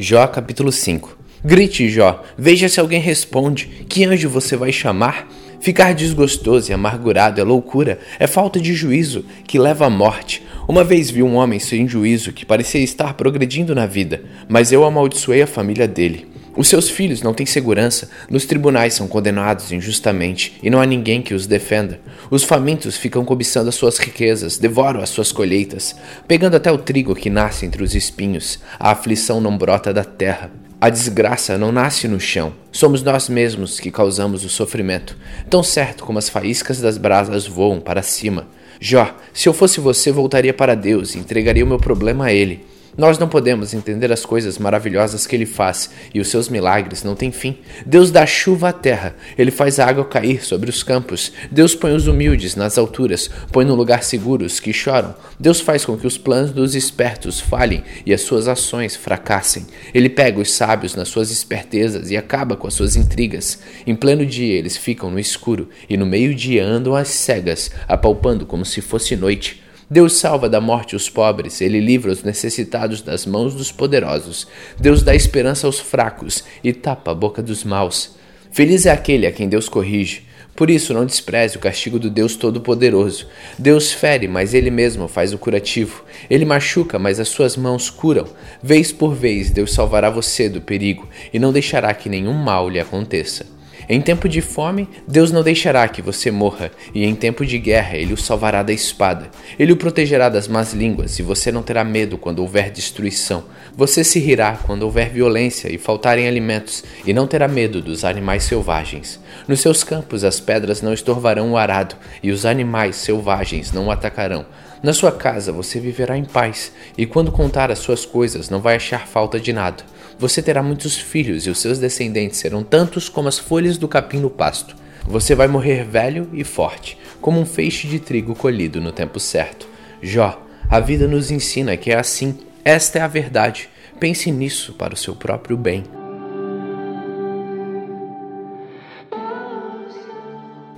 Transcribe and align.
Jó 0.00 0.28
capítulo 0.28 0.70
5 0.70 1.18
Grite, 1.44 1.88
Jó, 1.88 2.22
veja 2.38 2.68
se 2.68 2.78
alguém 2.78 3.00
responde. 3.00 3.66
Que 3.88 4.04
anjo 4.04 4.28
você 4.28 4.54
vai 4.54 4.70
chamar? 4.70 5.26
Ficar 5.60 5.92
desgostoso 5.92 6.70
e 6.70 6.72
amargurado 6.72 7.40
é 7.40 7.44
loucura, 7.44 7.98
é 8.16 8.28
falta 8.28 8.60
de 8.60 8.74
juízo 8.74 9.24
que 9.44 9.58
leva 9.58 9.86
à 9.86 9.90
morte. 9.90 10.40
Uma 10.68 10.84
vez 10.84 11.10
vi 11.10 11.20
um 11.20 11.34
homem 11.34 11.58
sem 11.58 11.88
juízo 11.88 12.32
que 12.32 12.46
parecia 12.46 12.80
estar 12.80 13.14
progredindo 13.14 13.74
na 13.74 13.86
vida, 13.86 14.22
mas 14.48 14.70
eu 14.70 14.84
amaldiçoei 14.84 15.42
a 15.42 15.48
família 15.48 15.88
dele. 15.88 16.28
Os 16.58 16.66
seus 16.66 16.90
filhos 16.90 17.22
não 17.22 17.32
têm 17.32 17.46
segurança, 17.46 18.10
nos 18.28 18.44
tribunais 18.44 18.92
são 18.92 19.06
condenados 19.06 19.70
injustamente 19.70 20.58
e 20.60 20.68
não 20.68 20.80
há 20.80 20.84
ninguém 20.84 21.22
que 21.22 21.32
os 21.32 21.46
defenda. 21.46 22.00
Os 22.32 22.42
famintos 22.42 22.96
ficam 22.96 23.24
cobiçando 23.24 23.68
as 23.68 23.76
suas 23.76 23.96
riquezas, 23.96 24.58
devoram 24.58 25.00
as 25.00 25.08
suas 25.08 25.30
colheitas, 25.30 25.94
pegando 26.26 26.56
até 26.56 26.72
o 26.72 26.76
trigo 26.76 27.14
que 27.14 27.30
nasce 27.30 27.64
entre 27.64 27.80
os 27.80 27.94
espinhos. 27.94 28.58
A 28.76 28.90
aflição 28.90 29.40
não 29.40 29.56
brota 29.56 29.94
da 29.94 30.02
terra. 30.02 30.50
A 30.80 30.90
desgraça 30.90 31.56
não 31.56 31.70
nasce 31.70 32.08
no 32.08 32.18
chão. 32.18 32.52
Somos 32.72 33.04
nós 33.04 33.28
mesmos 33.28 33.78
que 33.78 33.92
causamos 33.92 34.44
o 34.44 34.48
sofrimento, 34.48 35.16
tão 35.48 35.62
certo 35.62 36.02
como 36.02 36.18
as 36.18 36.28
faíscas 36.28 36.80
das 36.80 36.98
brasas 36.98 37.46
voam 37.46 37.78
para 37.78 38.02
cima. 38.02 38.48
Jó, 38.80 39.16
se 39.32 39.48
eu 39.48 39.52
fosse 39.52 39.78
você, 39.78 40.10
voltaria 40.10 40.52
para 40.52 40.74
Deus 40.74 41.14
e 41.14 41.20
entregaria 41.20 41.64
o 41.64 41.68
meu 41.68 41.78
problema 41.78 42.24
a 42.24 42.32
Ele. 42.32 42.66
Nós 42.98 43.16
não 43.16 43.28
podemos 43.28 43.74
entender 43.74 44.10
as 44.10 44.26
coisas 44.26 44.58
maravilhosas 44.58 45.24
que 45.24 45.36
ele 45.36 45.46
faz 45.46 45.88
e 46.12 46.18
os 46.18 46.26
seus 46.26 46.48
milagres 46.48 47.04
não 47.04 47.14
têm 47.14 47.30
fim. 47.30 47.58
Deus 47.86 48.10
dá 48.10 48.26
chuva 48.26 48.70
à 48.70 48.72
terra, 48.72 49.14
ele 49.38 49.52
faz 49.52 49.78
a 49.78 49.86
água 49.86 50.04
cair 50.04 50.44
sobre 50.44 50.68
os 50.68 50.82
campos. 50.82 51.32
Deus 51.48 51.76
põe 51.76 51.94
os 51.94 52.08
humildes 52.08 52.56
nas 52.56 52.76
alturas, 52.76 53.30
põe 53.52 53.64
no 53.64 53.76
lugar 53.76 54.02
seguro 54.02 54.44
os 54.44 54.58
que 54.58 54.72
choram. 54.72 55.14
Deus 55.38 55.60
faz 55.60 55.84
com 55.84 55.96
que 55.96 56.08
os 56.08 56.18
planos 56.18 56.50
dos 56.50 56.74
espertos 56.74 57.38
falhem 57.38 57.84
e 58.04 58.12
as 58.12 58.22
suas 58.22 58.48
ações 58.48 58.96
fracassem. 58.96 59.64
Ele 59.94 60.08
pega 60.08 60.40
os 60.40 60.50
sábios 60.50 60.96
nas 60.96 61.06
suas 61.06 61.30
espertezas 61.30 62.10
e 62.10 62.16
acaba 62.16 62.56
com 62.56 62.66
as 62.66 62.74
suas 62.74 62.96
intrigas. 62.96 63.60
Em 63.86 63.94
pleno 63.94 64.26
dia 64.26 64.58
eles 64.58 64.76
ficam 64.76 65.08
no 65.08 65.20
escuro 65.20 65.68
e 65.88 65.96
no 65.96 66.04
meio-dia 66.04 66.64
andam 66.64 66.96
às 66.96 67.06
cegas, 67.06 67.70
apalpando 67.86 68.44
como 68.44 68.64
se 68.64 68.80
fosse 68.80 69.14
noite. 69.14 69.67
Deus 69.90 70.18
salva 70.18 70.50
da 70.50 70.60
morte 70.60 70.94
os 70.94 71.08
pobres, 71.08 71.62
ele 71.62 71.80
livra 71.80 72.12
os 72.12 72.22
necessitados 72.22 73.00
das 73.00 73.24
mãos 73.24 73.54
dos 73.54 73.72
poderosos. 73.72 74.46
Deus 74.78 75.02
dá 75.02 75.14
esperança 75.14 75.66
aos 75.66 75.80
fracos 75.80 76.44
e 76.62 76.74
tapa 76.74 77.12
a 77.12 77.14
boca 77.14 77.42
dos 77.42 77.64
maus. 77.64 78.14
Feliz 78.50 78.84
é 78.84 78.90
aquele 78.90 79.26
a 79.26 79.32
quem 79.32 79.48
Deus 79.48 79.66
corrige. 79.66 80.28
Por 80.54 80.68
isso, 80.68 80.92
não 80.92 81.06
despreze 81.06 81.56
o 81.56 81.60
castigo 81.60 81.98
do 81.98 82.10
Deus 82.10 82.36
Todo-Poderoso. 82.36 83.28
Deus 83.58 83.90
fere, 83.90 84.28
mas 84.28 84.52
Ele 84.52 84.70
mesmo 84.70 85.08
faz 85.08 85.32
o 85.32 85.38
curativo. 85.38 86.04
Ele 86.28 86.44
machuca, 86.44 86.98
mas 86.98 87.18
as 87.18 87.28
suas 87.28 87.56
mãos 87.56 87.88
curam. 87.88 88.26
Vez 88.62 88.92
por 88.92 89.14
vez, 89.14 89.50
Deus 89.50 89.72
salvará 89.72 90.10
você 90.10 90.50
do 90.50 90.60
perigo 90.60 91.08
e 91.32 91.38
não 91.38 91.52
deixará 91.52 91.94
que 91.94 92.10
nenhum 92.10 92.34
mal 92.34 92.68
lhe 92.68 92.80
aconteça. 92.80 93.57
Em 93.90 94.02
tempo 94.02 94.28
de 94.28 94.42
fome, 94.42 94.86
Deus 95.06 95.32
não 95.32 95.42
deixará 95.42 95.88
que 95.88 96.02
você 96.02 96.30
morra, 96.30 96.70
e 96.94 97.06
em 97.06 97.14
tempo 97.14 97.46
de 97.46 97.58
guerra, 97.58 97.96
Ele 97.96 98.12
o 98.12 98.18
salvará 98.18 98.62
da 98.62 98.70
espada. 98.70 99.30
Ele 99.58 99.72
o 99.72 99.78
protegerá 99.78 100.28
das 100.28 100.46
más 100.46 100.74
línguas, 100.74 101.18
e 101.18 101.22
você 101.22 101.50
não 101.50 101.62
terá 101.62 101.82
medo 101.82 102.18
quando 102.18 102.40
houver 102.40 102.70
destruição. 102.70 103.44
Você 103.74 104.04
se 104.04 104.18
rirá 104.18 104.58
quando 104.66 104.82
houver 104.82 105.08
violência 105.08 105.72
e 105.72 105.78
faltarem 105.78 106.28
alimentos, 106.28 106.84
e 107.06 107.14
não 107.14 107.26
terá 107.26 107.48
medo 107.48 107.80
dos 107.80 108.04
animais 108.04 108.42
selvagens. 108.42 109.18
Nos 109.48 109.60
seus 109.60 109.82
campos, 109.82 110.22
as 110.22 110.38
pedras 110.38 110.82
não 110.82 110.92
estorvarão 110.92 111.52
o 111.52 111.56
arado, 111.56 111.96
e 112.22 112.30
os 112.30 112.44
animais 112.44 112.96
selvagens 112.96 113.72
não 113.72 113.86
o 113.86 113.90
atacarão. 113.90 114.44
Na 114.82 114.92
sua 114.92 115.10
casa 115.10 115.50
você 115.50 115.80
viverá 115.80 116.16
em 116.16 116.24
paz, 116.24 116.72
e 116.96 117.06
quando 117.06 117.32
contar 117.32 117.70
as 117.70 117.78
suas 117.78 118.04
coisas, 118.04 118.50
não 118.50 118.60
vai 118.60 118.76
achar 118.76 119.08
falta 119.08 119.40
de 119.40 119.52
nada. 119.52 119.82
Você 120.18 120.42
terá 120.42 120.62
muitos 120.62 120.96
filhos, 120.96 121.46
e 121.46 121.50
os 121.50 121.58
seus 121.58 121.78
descendentes 121.78 122.38
serão 122.38 122.64
tantos 122.64 123.08
como 123.08 123.28
as 123.28 123.38
folhas 123.38 123.78
do 123.78 123.86
capim 123.86 124.18
no 124.18 124.28
pasto. 124.28 124.74
Você 125.06 125.34
vai 125.34 125.46
morrer 125.46 125.84
velho 125.84 126.28
e 126.32 126.42
forte, 126.42 126.98
como 127.20 127.40
um 127.40 127.46
feixe 127.46 127.86
de 127.86 128.00
trigo 128.00 128.34
colhido 128.34 128.80
no 128.80 128.90
tempo 128.90 129.20
certo. 129.20 129.68
Jó, 130.02 130.44
a 130.68 130.80
vida 130.80 131.06
nos 131.06 131.30
ensina 131.30 131.76
que 131.76 131.92
é 131.92 131.98
assim. 131.98 132.38
Esta 132.64 132.98
é 132.98 133.02
a 133.02 133.08
verdade. 133.08 133.68
Pense 134.00 134.30
nisso 134.30 134.72
para 134.72 134.92
o 134.92 134.96
seu 134.96 135.14
próprio 135.14 135.56
bem. 135.56 135.84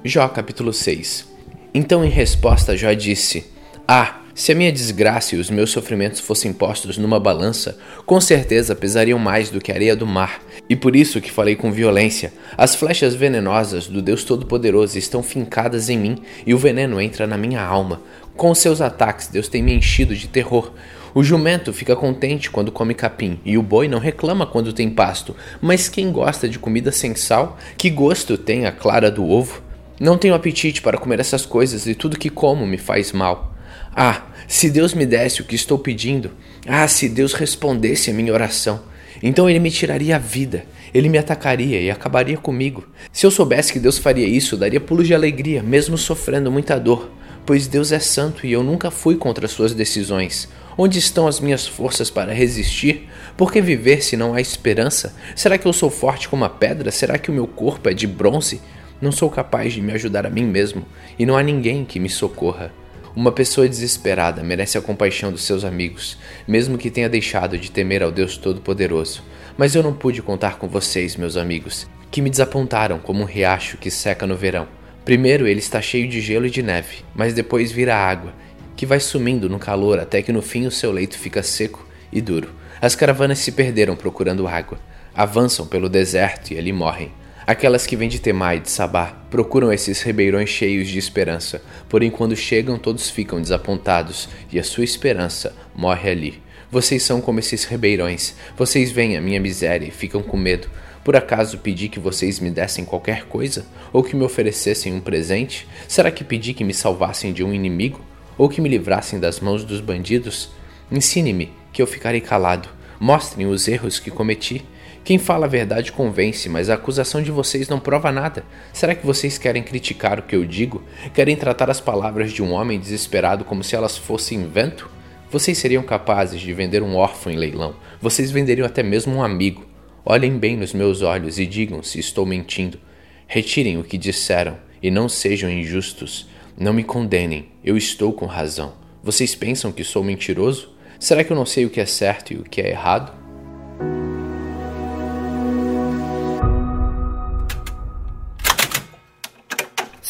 Jó 0.02 0.26
capítulo 0.28 0.72
6 0.72 1.26
Então 1.74 2.02
em 2.02 2.08
resposta 2.08 2.74
Jó 2.74 2.92
disse: 2.92 3.50
ah, 3.86 4.19
se 4.40 4.50
a 4.52 4.54
minha 4.54 4.72
desgraça 4.72 5.36
e 5.36 5.38
os 5.38 5.50
meus 5.50 5.70
sofrimentos 5.70 6.18
fossem 6.18 6.50
postos 6.50 6.96
numa 6.96 7.20
balança, 7.20 7.76
com 8.06 8.18
certeza 8.18 8.74
pesariam 8.74 9.18
mais 9.18 9.50
do 9.50 9.60
que 9.60 9.70
a 9.70 9.74
areia 9.74 9.94
do 9.94 10.06
mar. 10.06 10.40
E 10.66 10.74
por 10.74 10.96
isso 10.96 11.20
que 11.20 11.30
falei 11.30 11.54
com 11.54 11.70
violência. 11.70 12.32
As 12.56 12.74
flechas 12.74 13.14
venenosas 13.14 13.86
do 13.86 14.00
Deus 14.00 14.24
Todo-Poderoso 14.24 14.96
estão 14.96 15.22
fincadas 15.22 15.90
em 15.90 15.98
mim 15.98 16.22
e 16.46 16.54
o 16.54 16.58
veneno 16.58 16.98
entra 16.98 17.26
na 17.26 17.36
minha 17.36 17.62
alma. 17.62 18.00
Com 18.34 18.54
seus 18.54 18.80
ataques, 18.80 19.26
Deus 19.26 19.46
tem 19.46 19.62
me 19.62 19.74
enchido 19.74 20.16
de 20.16 20.26
terror. 20.26 20.72
O 21.14 21.22
jumento 21.22 21.70
fica 21.70 21.94
contente 21.94 22.50
quando 22.50 22.72
come 22.72 22.94
capim 22.94 23.38
e 23.44 23.58
o 23.58 23.62
boi 23.62 23.88
não 23.88 23.98
reclama 23.98 24.46
quando 24.46 24.72
tem 24.72 24.88
pasto. 24.88 25.36
Mas 25.60 25.86
quem 25.86 26.10
gosta 26.10 26.48
de 26.48 26.58
comida 26.58 26.90
sem 26.90 27.14
sal, 27.14 27.58
que 27.76 27.90
gosto 27.90 28.38
tem 28.38 28.64
a 28.64 28.72
clara 28.72 29.10
do 29.10 29.28
ovo? 29.28 29.60
Não 30.00 30.16
tenho 30.16 30.32
apetite 30.32 30.80
para 30.80 30.96
comer 30.96 31.20
essas 31.20 31.44
coisas 31.44 31.86
e 31.86 31.94
tudo 31.94 32.18
que 32.18 32.30
como 32.30 32.66
me 32.66 32.78
faz 32.78 33.12
mal. 33.12 33.49
Ah, 33.94 34.22
se 34.46 34.70
Deus 34.70 34.94
me 34.94 35.06
desse 35.06 35.40
o 35.40 35.44
que 35.44 35.54
estou 35.54 35.78
pedindo, 35.78 36.30
ah, 36.66 36.86
se 36.88 37.08
Deus 37.08 37.32
respondesse 37.32 38.10
a 38.10 38.14
minha 38.14 38.32
oração, 38.32 38.82
então 39.22 39.48
ele 39.48 39.58
me 39.58 39.70
tiraria 39.70 40.16
a 40.16 40.18
vida, 40.18 40.64
ele 40.94 41.08
me 41.08 41.18
atacaria 41.18 41.80
e 41.80 41.90
acabaria 41.90 42.36
comigo. 42.36 42.86
Se 43.12 43.26
eu 43.26 43.30
soubesse 43.30 43.72
que 43.72 43.78
Deus 43.78 43.98
faria 43.98 44.26
isso, 44.26 44.56
daria 44.56 44.80
pulos 44.80 45.06
de 45.06 45.14
alegria, 45.14 45.62
mesmo 45.62 45.98
sofrendo 45.98 46.50
muita 46.50 46.78
dor, 46.78 47.10
pois 47.44 47.66
Deus 47.66 47.92
é 47.92 47.98
santo 47.98 48.46
e 48.46 48.52
eu 48.52 48.62
nunca 48.62 48.90
fui 48.90 49.16
contra 49.16 49.48
suas 49.48 49.74
decisões. 49.74 50.48
Onde 50.78 50.98
estão 50.98 51.26
as 51.26 51.40
minhas 51.40 51.66
forças 51.66 52.10
para 52.10 52.32
resistir? 52.32 53.08
Por 53.36 53.52
que 53.52 53.60
viver 53.60 54.02
se 54.02 54.16
não 54.16 54.34
há 54.34 54.40
esperança? 54.40 55.14
Será 55.36 55.58
que 55.58 55.66
eu 55.66 55.72
sou 55.72 55.90
forte 55.90 56.28
como 56.28 56.44
a 56.44 56.48
pedra? 56.48 56.90
Será 56.90 57.18
que 57.18 57.30
o 57.30 57.34
meu 57.34 57.46
corpo 57.46 57.88
é 57.88 57.94
de 57.94 58.06
bronze? 58.06 58.60
Não 59.00 59.12
sou 59.12 59.28
capaz 59.28 59.72
de 59.72 59.80
me 59.80 59.92
ajudar 59.92 60.26
a 60.26 60.30
mim 60.30 60.44
mesmo, 60.44 60.84
e 61.18 61.26
não 61.26 61.36
há 61.36 61.42
ninguém 61.42 61.84
que 61.84 61.98
me 61.98 62.08
socorra. 62.08 62.72
Uma 63.14 63.32
pessoa 63.32 63.68
desesperada 63.68 64.40
merece 64.42 64.78
a 64.78 64.80
compaixão 64.80 65.32
dos 65.32 65.42
seus 65.42 65.64
amigos, 65.64 66.16
mesmo 66.46 66.78
que 66.78 66.90
tenha 66.90 67.08
deixado 67.08 67.58
de 67.58 67.68
temer 67.68 68.04
ao 68.04 68.12
Deus 68.12 68.36
Todo-Poderoso. 68.36 69.22
Mas 69.58 69.74
eu 69.74 69.82
não 69.82 69.92
pude 69.92 70.22
contar 70.22 70.58
com 70.58 70.68
vocês, 70.68 71.16
meus 71.16 71.36
amigos, 71.36 71.88
que 72.08 72.22
me 72.22 72.30
desapontaram 72.30 73.00
como 73.00 73.22
um 73.22 73.26
riacho 73.26 73.78
que 73.78 73.90
seca 73.90 74.28
no 74.28 74.36
verão. 74.36 74.68
Primeiro 75.04 75.48
ele 75.48 75.58
está 75.58 75.82
cheio 75.82 76.06
de 76.08 76.20
gelo 76.20 76.46
e 76.46 76.50
de 76.50 76.62
neve, 76.62 76.98
mas 77.12 77.34
depois 77.34 77.72
vira 77.72 77.96
água, 77.96 78.32
que 78.76 78.86
vai 78.86 79.00
sumindo 79.00 79.48
no 79.48 79.58
calor 79.58 79.98
até 79.98 80.22
que 80.22 80.32
no 80.32 80.40
fim 80.40 80.66
o 80.66 80.70
seu 80.70 80.92
leito 80.92 81.18
fica 81.18 81.42
seco 81.42 81.84
e 82.12 82.20
duro. 82.20 82.50
As 82.80 82.94
caravanas 82.94 83.40
se 83.40 83.50
perderam 83.50 83.96
procurando 83.96 84.46
água, 84.46 84.78
avançam 85.12 85.66
pelo 85.66 85.88
deserto 85.88 86.52
e 86.52 86.58
ali 86.58 86.72
morrem. 86.72 87.10
Aquelas 87.50 87.84
que 87.84 87.96
vêm 87.96 88.08
de 88.08 88.20
Temá 88.20 88.54
e 88.54 88.60
de 88.60 88.70
Sabá 88.70 89.06
procuram 89.28 89.72
esses 89.72 90.00
ribeirões 90.02 90.48
cheios 90.48 90.86
de 90.86 91.00
esperança, 91.00 91.60
porém 91.88 92.08
quando 92.08 92.36
chegam 92.36 92.78
todos 92.78 93.10
ficam 93.10 93.40
desapontados 93.40 94.28
e 94.52 94.58
a 94.60 94.62
sua 94.62 94.84
esperança 94.84 95.52
morre 95.74 96.10
ali. 96.10 96.42
Vocês 96.70 97.02
são 97.02 97.20
como 97.20 97.40
esses 97.40 97.64
ribeirões, 97.64 98.36
vocês 98.56 98.92
veem 98.92 99.16
a 99.16 99.20
minha 99.20 99.40
miséria 99.40 99.84
e 99.84 99.90
ficam 99.90 100.22
com 100.22 100.36
medo. 100.36 100.70
Por 101.02 101.16
acaso 101.16 101.58
pedi 101.58 101.88
que 101.88 101.98
vocês 101.98 102.38
me 102.38 102.52
dessem 102.52 102.84
qualquer 102.84 103.24
coisa? 103.24 103.66
Ou 103.92 104.04
que 104.04 104.14
me 104.14 104.22
oferecessem 104.22 104.94
um 104.94 105.00
presente? 105.00 105.66
Será 105.88 106.12
que 106.12 106.22
pedi 106.22 106.54
que 106.54 106.62
me 106.62 106.72
salvassem 106.72 107.32
de 107.32 107.42
um 107.42 107.52
inimigo? 107.52 108.00
Ou 108.38 108.48
que 108.48 108.60
me 108.60 108.68
livrassem 108.68 109.18
das 109.18 109.40
mãos 109.40 109.64
dos 109.64 109.80
bandidos? 109.80 110.50
Ensine-me, 110.88 111.50
que 111.72 111.82
eu 111.82 111.86
ficarei 111.88 112.20
calado. 112.20 112.68
Mostrem 113.00 113.48
os 113.48 113.66
erros 113.66 113.98
que 113.98 114.08
cometi. 114.08 114.64
Quem 115.02 115.18
fala 115.18 115.46
a 115.46 115.48
verdade 115.48 115.92
convence, 115.92 116.48
mas 116.48 116.68
a 116.68 116.74
acusação 116.74 117.22
de 117.22 117.30
vocês 117.30 117.68
não 117.68 117.80
prova 117.80 118.12
nada. 118.12 118.44
Será 118.72 118.94
que 118.94 119.06
vocês 119.06 119.38
querem 119.38 119.62
criticar 119.62 120.18
o 120.18 120.22
que 120.22 120.36
eu 120.36 120.44
digo? 120.44 120.82
Querem 121.14 121.36
tratar 121.36 121.70
as 121.70 121.80
palavras 121.80 122.32
de 122.32 122.42
um 122.42 122.52
homem 122.52 122.78
desesperado 122.78 123.44
como 123.44 123.64
se 123.64 123.74
elas 123.74 123.96
fossem 123.96 124.46
vento? 124.46 124.90
Vocês 125.30 125.58
seriam 125.58 125.82
capazes 125.82 126.40
de 126.40 126.52
vender 126.52 126.82
um 126.82 126.96
órfão 126.96 127.32
em 127.32 127.36
leilão. 127.36 127.74
Vocês 128.00 128.30
venderiam 128.30 128.66
até 128.66 128.82
mesmo 128.82 129.16
um 129.16 129.22
amigo. 129.22 129.66
Olhem 130.04 130.38
bem 130.38 130.56
nos 130.56 130.72
meus 130.72 131.02
olhos 131.02 131.38
e 131.38 131.46
digam 131.46 131.82
se 131.82 131.98
estou 131.98 132.26
mentindo. 132.26 132.78
Retirem 133.26 133.78
o 133.78 133.84
que 133.84 133.96
disseram 133.96 134.58
e 134.82 134.90
não 134.90 135.08
sejam 135.08 135.48
injustos. 135.50 136.28
Não 136.58 136.72
me 136.72 136.84
condenem, 136.84 137.48
eu 137.64 137.76
estou 137.76 138.12
com 138.12 138.26
razão. 138.26 138.74
Vocês 139.02 139.34
pensam 139.34 139.72
que 139.72 139.82
sou 139.82 140.04
mentiroso? 140.04 140.74
Será 140.98 141.24
que 141.24 141.32
eu 141.32 141.36
não 141.36 141.46
sei 141.46 141.64
o 141.64 141.70
que 141.70 141.80
é 141.80 141.86
certo 141.86 142.34
e 142.34 142.36
o 142.36 142.42
que 142.42 142.60
é 142.60 142.68
errado? 142.70 143.18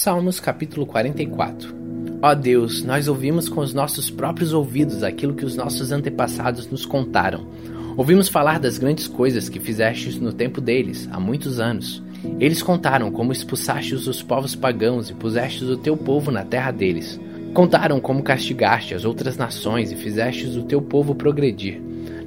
Salmos 0.03 0.41
capítulo 0.41 0.87
44 0.87 1.77
Ó 2.23 2.35
Deus, 2.35 2.83
nós 2.83 3.07
ouvimos 3.07 3.51
com 3.51 3.61
os 3.61 3.75
nossos 3.75 4.09
próprios 4.09 4.55
ouvidos 4.55 5.03
aquilo 5.03 5.35
que 5.35 5.45
os 5.45 5.55
nossos 5.55 5.93
antepassados 5.93 6.67
nos 6.71 6.87
contaram. 6.87 7.47
Ouvimos 7.99 8.27
falar 8.27 8.59
das 8.59 8.79
grandes 8.79 9.07
coisas 9.07 9.51
que 9.51 9.61
fizestes 9.61 10.19
no 10.19 10.33
tempo 10.33 10.59
deles, 10.59 11.07
há 11.13 11.21
muitos 11.21 11.61
anos. 11.61 12.03
Eles 12.39 12.63
contaram 12.63 13.11
como 13.11 13.31
expulsastes 13.31 14.07
os 14.07 14.23
povos 14.23 14.55
pagãos 14.55 15.11
e 15.11 15.15
pusestes 15.15 15.69
o 15.69 15.77
teu 15.77 15.99
povo 15.99 16.31
na 16.31 16.47
terra 16.47 16.71
deles. 16.71 17.21
Contaram 17.53 18.01
como 18.01 18.23
castigaste 18.23 18.95
as 18.95 19.05
outras 19.05 19.37
nações 19.37 19.93
e 19.93 19.97
fizestes 19.97 20.57
o 20.57 20.63
teu 20.63 20.81
povo 20.81 21.15
progredir. 21.15 21.79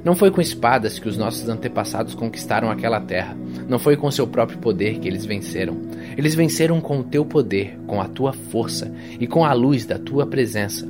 Não 0.04 0.14
foi 0.14 0.30
com 0.30 0.40
espadas 0.40 1.00
que 1.00 1.08
os 1.08 1.16
nossos 1.16 1.48
antepassados 1.48 2.14
conquistaram 2.14 2.70
aquela 2.70 3.00
terra. 3.00 3.36
Não 3.68 3.78
foi 3.78 3.96
com 3.96 4.10
seu 4.10 4.26
próprio 4.26 4.58
poder 4.58 4.98
que 4.98 5.08
eles 5.08 5.24
venceram. 5.24 5.76
Eles 6.16 6.34
venceram 6.34 6.80
com 6.80 7.00
o 7.00 7.04
teu 7.04 7.24
poder, 7.24 7.78
com 7.86 8.00
a 8.00 8.08
tua 8.08 8.32
força 8.32 8.92
e 9.18 9.26
com 9.26 9.44
a 9.44 9.52
luz 9.52 9.84
da 9.84 9.98
tua 9.98 10.26
presença. 10.26 10.86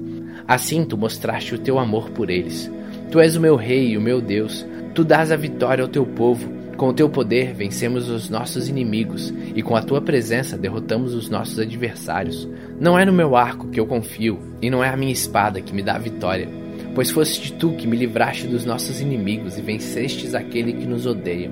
Assim 0.47 0.85
tu 0.85 0.97
mostraste 0.97 1.55
o 1.55 1.59
teu 1.59 1.79
amor 1.79 2.11
por 2.11 2.31
eles. 2.31 2.71
Tu 3.11 3.21
és 3.21 3.37
o 3.37 3.41
meu 3.41 3.57
rei 3.57 3.91
e 3.91 3.97
o 3.97 4.01
meu 4.01 4.21
Deus. 4.21 4.67
Tu 4.95 5.05
dás 5.05 5.31
a 5.31 5.37
vitória 5.37 5.83
ao 5.83 5.89
teu 5.89 6.05
povo. 6.05 6.53
Com 6.77 6.89
o 6.89 6.93
teu 6.93 7.09
poder 7.09 7.55
vencemos 7.55 8.09
os 8.09 8.29
nossos 8.29 8.69
inimigos, 8.69 9.33
e 9.55 9.63
com 9.63 9.77
a 9.77 9.83
tua 9.83 10.01
presença 10.01 10.59
derrotamos 10.59 11.15
os 11.15 11.29
nossos 11.31 11.61
adversários. 11.61 12.49
Não 12.81 12.99
é 12.99 13.05
no 13.05 13.13
meu 13.13 13.37
arco 13.37 13.69
que 13.69 13.79
eu 13.79 13.87
confio, 13.87 14.41
e 14.61 14.69
não 14.69 14.83
é 14.83 14.89
a 14.89 14.97
minha 14.97 15.13
espada 15.13 15.61
que 15.61 15.73
me 15.73 15.85
dá 15.85 15.95
a 15.95 15.99
vitória 15.99 16.49
Pois 16.95 17.11
foste 17.11 17.53
tu 17.55 17.73
que 17.73 17.89
me 17.89 17.97
livraste 17.97 18.47
dos 18.47 18.65
nossos 18.65 19.01
inimigos 19.01 19.59
e 19.59 19.63
vencestes 19.63 20.33
aquele 20.33 20.73
que 20.73 20.87
nos 20.87 21.07
odeia. 21.07 21.51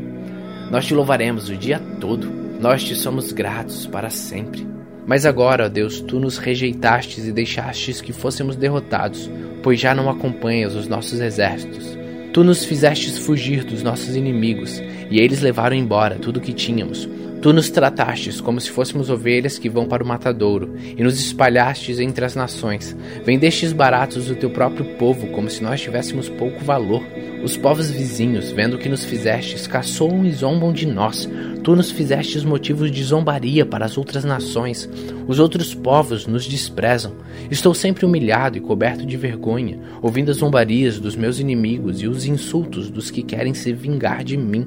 Nós 0.73 0.87
te 0.87 0.95
louvaremos 0.95 1.51
o 1.51 1.55
dia 1.55 1.79
todo, 2.01 2.33
nós 2.59 2.83
te 2.83 2.95
somos 2.95 3.31
gratos 3.31 3.87
para 3.87 4.09
sempre. 4.09 4.67
Mas 5.07 5.27
agora, 5.27 5.67
ó 5.67 5.69
Deus, 5.69 6.01
tu 6.01 6.19
nos 6.19 6.39
rejeitastes 6.39 7.27
e 7.27 7.31
deixastes 7.31 8.01
que 8.01 8.11
fôssemos 8.11 8.57
derrotados, 8.57 9.31
pois 9.63 9.79
já 9.79 9.95
não 9.95 10.09
acompanhas 10.09 10.75
os 10.75 10.89
nossos 10.89 11.21
exércitos. 11.21 11.99
Tu 12.33 12.43
nos 12.43 12.65
fizestes 12.65 13.19
fugir 13.19 13.65
dos 13.65 13.83
nossos 13.83 14.17
inimigos, 14.17 14.83
e 15.11 15.21
eles 15.21 15.43
levaram 15.43 15.77
embora 15.77 16.17
tudo 16.17 16.39
o 16.39 16.41
que 16.41 16.55
tínhamos, 16.55 17.07
Tu 17.43 17.53
nos 17.53 17.69
tratastes 17.71 18.41
como 18.41 18.61
se 18.61 18.71
fôssemos 18.71 19.11
ovelhas 19.11 19.59
que 19.59 19.69
vão 19.69 19.85
para 19.85 20.05
o 20.05 20.07
matadouro, 20.07 20.77
e 20.97 21.03
nos 21.03 21.19
espalhastes 21.19 21.99
entre 21.99 22.25
as 22.25 22.37
nações. 22.37 22.97
Vendestes 23.27 23.73
baratos 23.73 24.31
o 24.31 24.37
teu 24.37 24.49
próprio 24.49 24.85
povo, 24.97 25.27
como 25.27 25.51
se 25.51 25.61
nós 25.61 25.81
tivéssemos 25.81 26.29
pouco 26.29 26.65
valor. 26.65 27.03
Os 27.43 27.57
povos 27.57 27.91
vizinhos, 27.91 28.53
vendo 28.53 28.75
o 28.75 28.79
que 28.79 28.89
nos 28.89 29.05
fizestes, 29.05 29.67
caçoam 29.67 30.25
e 30.25 30.31
zombam 30.31 30.73
de 30.73 30.87
nós. 30.87 31.29
Tu 31.65 31.75
nos 31.75 31.91
fizestes 31.91 32.45
motivos 32.45 32.93
de 32.93 33.03
zombaria 33.03 33.67
para 33.67 33.87
as 33.87 33.99
outras 33.99 34.23
nações. 34.23 34.89
Os 35.27 35.41
outros 35.41 35.75
povos 35.75 36.29
nos 36.29 36.47
desprezam. 36.47 37.13
Estou 37.51 37.75
sempre 37.75 38.07
humilhado 38.07 38.57
e 38.57 38.61
coberto 38.61 39.05
de 39.05 39.17
vergonha, 39.17 39.81
ouvindo 40.01 40.31
as 40.31 40.37
zombarias 40.37 41.01
dos 41.01 41.17
meus 41.17 41.41
inimigos 41.41 42.01
e 42.03 42.07
os 42.07 42.25
insultos 42.25 42.89
dos 42.89 43.11
que 43.11 43.25
querem 43.25 43.53
se 43.53 43.73
vingar 43.73 44.23
de 44.23 44.37
mim. 44.37 44.65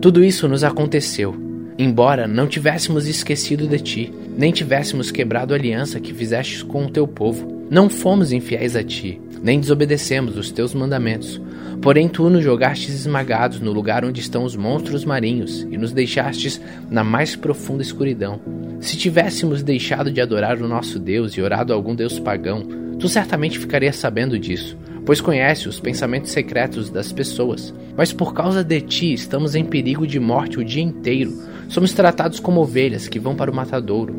Tudo 0.00 0.24
isso 0.24 0.48
nos 0.48 0.64
aconteceu 0.64 1.44
Embora 1.78 2.26
não 2.26 2.46
tivéssemos 2.46 3.06
esquecido 3.06 3.66
de 3.66 3.78
ti, 3.78 4.12
nem 4.36 4.50
tivéssemos 4.50 5.10
quebrado 5.10 5.52
a 5.52 5.56
aliança 5.56 6.00
que 6.00 6.14
fizestes 6.14 6.62
com 6.62 6.86
o 6.86 6.90
teu 6.90 7.06
povo, 7.06 7.66
não 7.70 7.90
fomos 7.90 8.32
infiéis 8.32 8.74
a 8.74 8.82
ti, 8.82 9.20
nem 9.42 9.60
desobedecemos 9.60 10.38
os 10.38 10.50
teus 10.50 10.72
mandamentos. 10.72 11.40
Porém, 11.82 12.08
tu 12.08 12.30
nos 12.30 12.42
jogastes 12.42 12.94
esmagados 12.94 13.60
no 13.60 13.72
lugar 13.72 14.06
onde 14.06 14.20
estão 14.20 14.44
os 14.44 14.56
monstros 14.56 15.04
marinhos 15.04 15.62
e 15.70 15.76
nos 15.76 15.92
deixastes 15.92 16.58
na 16.90 17.04
mais 17.04 17.36
profunda 17.36 17.82
escuridão. 17.82 18.40
Se 18.80 18.96
tivéssemos 18.96 19.62
deixado 19.62 20.10
de 20.10 20.20
adorar 20.20 20.60
o 20.62 20.68
nosso 20.68 20.98
Deus 20.98 21.32
e 21.32 21.42
orado 21.42 21.72
a 21.72 21.76
algum 21.76 21.94
Deus 21.94 22.18
pagão, 22.18 22.66
tu 22.98 23.06
certamente 23.06 23.58
ficarias 23.58 23.96
sabendo 23.96 24.38
disso, 24.38 24.78
pois 25.06 25.22
conhece 25.22 25.68
os 25.68 25.80
pensamentos 25.80 26.32
secretos 26.32 26.90
das 26.90 27.10
pessoas. 27.12 27.72
Mas 27.96 28.12
por 28.12 28.34
causa 28.34 28.62
de 28.62 28.80
ti 28.82 29.14
estamos 29.14 29.54
em 29.54 29.64
perigo 29.64 30.06
de 30.06 30.20
morte 30.20 30.58
o 30.58 30.64
dia 30.64 30.82
inteiro 30.82 31.32
Somos 31.68 31.92
tratados 31.92 32.38
como 32.40 32.60
ovelhas 32.60 33.08
que 33.08 33.18
vão 33.18 33.34
para 33.34 33.50
o 33.50 33.54
matadouro. 33.54 34.14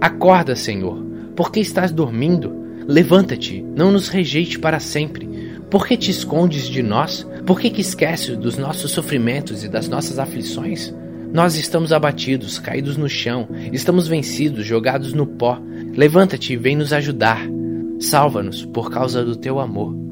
Acorda, 0.00 0.56
Senhor, 0.56 1.02
por 1.36 1.52
que 1.52 1.60
estás 1.60 1.92
dormindo? 1.92 2.52
Levanta-te, 2.86 3.62
não 3.76 3.92
nos 3.92 4.08
rejeite 4.08 4.58
para 4.58 4.80
sempre. 4.80 5.28
Por 5.70 5.86
que 5.86 5.96
te 5.96 6.10
escondes 6.10 6.66
de 6.68 6.82
nós? 6.82 7.26
Por 7.46 7.60
que, 7.60 7.70
que 7.70 7.80
esqueces 7.80 8.36
dos 8.36 8.56
nossos 8.56 8.90
sofrimentos 8.90 9.62
e 9.62 9.68
das 9.68 9.88
nossas 9.88 10.18
aflições? 10.18 10.94
Nós 11.32 11.56
estamos 11.56 11.92
abatidos, 11.92 12.58
caídos 12.58 12.96
no 12.96 13.08
chão, 13.08 13.48
estamos 13.70 14.08
vencidos, 14.08 14.64
jogados 14.64 15.12
no 15.12 15.26
pó. 15.26 15.60
Levanta-te 15.94 16.54
e 16.54 16.56
vem 16.56 16.74
nos 16.74 16.92
ajudar. 16.92 17.46
Salva-nos 18.00 18.64
por 18.64 18.90
causa 18.90 19.22
do 19.22 19.36
teu 19.36 19.60
amor. 19.60 20.07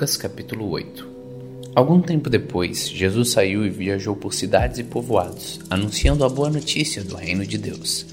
Lucas 0.00 0.16
capítulo 0.16 0.70
8 0.70 1.06
Algum 1.74 2.00
tempo 2.00 2.30
depois, 2.30 2.88
Jesus 2.88 3.32
saiu 3.32 3.66
e 3.66 3.68
viajou 3.68 4.16
por 4.16 4.32
cidades 4.32 4.78
e 4.78 4.82
povoados, 4.82 5.60
anunciando 5.68 6.24
a 6.24 6.28
boa 6.30 6.48
notícia 6.48 7.04
do 7.04 7.16
reino 7.16 7.44
de 7.44 7.58
Deus. 7.58 8.06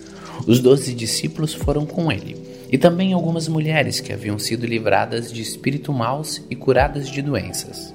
Os 0.46 0.60
doze 0.60 0.94
discípulos 0.94 1.54
foram 1.54 1.86
com 1.86 2.12
ele, 2.12 2.36
e 2.70 2.78
também 2.78 3.14
algumas 3.14 3.48
mulheres 3.48 4.02
que 4.02 4.12
haviam 4.12 4.38
sido 4.38 4.66
livradas 4.66 5.32
de 5.32 5.42
espírito 5.42 5.94
maus 5.94 6.42
e 6.50 6.58
curadas 6.58 7.10
de 7.10 7.22
doenças. 7.22 7.94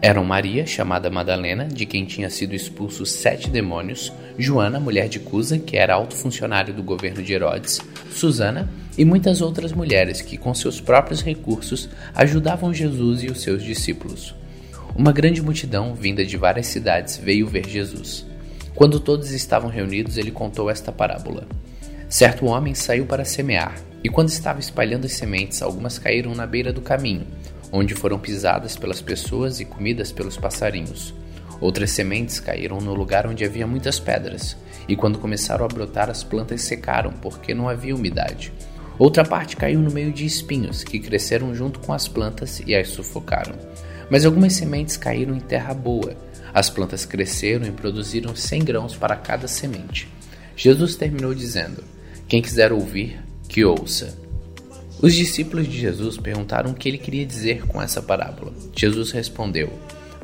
Eram 0.00 0.24
Maria, 0.24 0.64
chamada 0.64 1.10
Madalena, 1.10 1.64
de 1.64 1.84
quem 1.84 2.04
tinha 2.04 2.30
sido 2.30 2.54
expulsos 2.54 3.10
sete 3.10 3.50
demônios, 3.50 4.12
Joana, 4.38 4.78
mulher 4.78 5.08
de 5.08 5.18
Cusa, 5.18 5.58
que 5.58 5.76
era 5.76 5.94
alto 5.94 6.14
funcionário 6.14 6.72
do 6.72 6.84
governo 6.84 7.20
de 7.20 7.32
Herodes, 7.32 7.80
Susana 8.08 8.68
e 8.96 9.04
muitas 9.04 9.40
outras 9.40 9.72
mulheres 9.72 10.20
que, 10.20 10.38
com 10.38 10.54
seus 10.54 10.80
próprios 10.80 11.20
recursos, 11.20 11.88
ajudavam 12.14 12.72
Jesus 12.72 13.24
e 13.24 13.26
os 13.26 13.42
seus 13.42 13.64
discípulos. 13.64 14.36
Uma 14.94 15.10
grande 15.10 15.42
multidão, 15.42 15.94
vinda 15.96 16.24
de 16.24 16.36
várias 16.36 16.66
cidades, 16.66 17.16
veio 17.16 17.48
ver 17.48 17.68
Jesus. 17.68 18.24
Quando 18.76 19.00
todos 19.00 19.32
estavam 19.32 19.68
reunidos, 19.68 20.16
ele 20.16 20.30
contou 20.30 20.70
esta 20.70 20.92
parábola. 20.92 21.44
Certo 22.08 22.46
homem 22.46 22.72
saiu 22.72 23.04
para 23.04 23.24
semear, 23.24 23.74
e 24.02 24.08
quando 24.08 24.28
estava 24.28 24.60
espalhando 24.60 25.06
as 25.06 25.12
sementes, 25.12 25.60
algumas 25.60 25.98
caíram 25.98 26.34
na 26.36 26.46
beira 26.46 26.72
do 26.72 26.80
caminho, 26.80 27.26
onde 27.72 27.94
foram 27.94 28.18
pisadas 28.18 28.76
pelas 28.76 29.00
pessoas 29.00 29.60
e 29.60 29.64
comidas 29.64 30.12
pelos 30.12 30.36
passarinhos. 30.36 31.14
Outras 31.60 31.90
sementes 31.90 32.38
caíram 32.38 32.78
no 32.78 32.94
lugar 32.94 33.26
onde 33.26 33.44
havia 33.44 33.66
muitas 33.66 33.98
pedras, 33.98 34.56
e 34.88 34.96
quando 34.96 35.18
começaram 35.18 35.64
a 35.64 35.68
brotar, 35.68 36.08
as 36.08 36.22
plantas 36.22 36.62
secaram, 36.62 37.12
porque 37.12 37.54
não 37.54 37.68
havia 37.68 37.94
umidade. 37.94 38.52
Outra 38.98 39.24
parte 39.24 39.56
caiu 39.56 39.80
no 39.80 39.90
meio 39.90 40.12
de 40.12 40.24
espinhos, 40.24 40.82
que 40.82 40.98
cresceram 40.98 41.54
junto 41.54 41.78
com 41.80 41.92
as 41.92 42.08
plantas 42.08 42.60
e 42.66 42.74
as 42.74 42.88
sufocaram. 42.88 43.54
Mas 44.10 44.24
algumas 44.24 44.54
sementes 44.54 44.96
caíram 44.96 45.36
em 45.36 45.40
terra 45.40 45.74
boa. 45.74 46.16
As 46.52 46.70
plantas 46.70 47.04
cresceram 47.04 47.66
e 47.66 47.70
produziram 47.70 48.34
cem 48.34 48.64
grãos 48.64 48.96
para 48.96 49.14
cada 49.14 49.46
semente. 49.46 50.08
Jesus 50.56 50.96
terminou 50.96 51.34
dizendo: 51.34 51.84
Quem 52.26 52.42
quiser 52.42 52.72
ouvir, 52.72 53.20
que 53.48 53.64
ouça. 53.64 54.18
Os 55.00 55.14
discípulos 55.14 55.68
de 55.68 55.78
Jesus 55.78 56.16
perguntaram 56.16 56.70
o 56.70 56.74
que 56.74 56.88
ele 56.88 56.98
queria 56.98 57.24
dizer 57.24 57.66
com 57.66 57.80
essa 57.80 58.02
parábola. 58.02 58.52
Jesus 58.76 59.10
respondeu: 59.12 59.72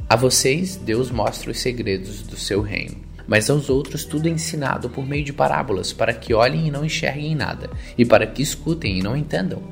A 0.08 0.16
vocês 0.16 0.76
Deus 0.76 1.10
mostra 1.10 1.50
os 1.50 1.60
segredos 1.60 2.22
do 2.22 2.36
seu 2.36 2.60
reino 2.60 3.04
mas 3.26 3.48
aos 3.48 3.70
outros 3.70 4.04
tudo 4.04 4.28
é 4.28 4.30
ensinado 4.30 4.90
por 4.90 5.06
meio 5.06 5.24
de 5.24 5.32
parábolas, 5.32 5.92
para 5.92 6.12
que 6.12 6.34
olhem 6.34 6.66
e 6.66 6.70
não 6.70 6.84
enxerguem 6.84 7.34
nada, 7.34 7.70
e 7.96 8.04
para 8.04 8.26
que 8.26 8.42
escutem 8.42 8.98
e 8.98 9.02
não 9.02 9.16
entendam. 9.16 9.62